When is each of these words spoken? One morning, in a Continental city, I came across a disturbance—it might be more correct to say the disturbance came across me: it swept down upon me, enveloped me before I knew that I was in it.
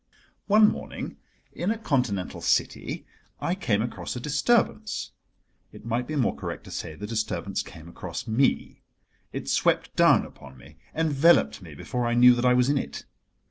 One 0.47 0.67
morning, 0.67 1.17
in 1.53 1.69
a 1.69 1.77
Continental 1.77 2.41
city, 2.41 3.05
I 3.39 3.53
came 3.53 3.83
across 3.83 4.15
a 4.15 4.19
disturbance—it 4.19 5.85
might 5.85 6.07
be 6.07 6.15
more 6.15 6.35
correct 6.35 6.63
to 6.63 6.71
say 6.71 6.95
the 6.95 7.05
disturbance 7.05 7.61
came 7.61 7.87
across 7.87 8.25
me: 8.25 8.81
it 9.31 9.47
swept 9.47 9.95
down 9.95 10.25
upon 10.25 10.57
me, 10.57 10.77
enveloped 10.95 11.61
me 11.61 11.75
before 11.75 12.07
I 12.07 12.15
knew 12.15 12.33
that 12.33 12.45
I 12.45 12.55
was 12.55 12.67
in 12.67 12.79
it. 12.79 13.05